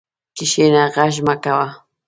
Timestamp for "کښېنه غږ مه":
0.35-1.35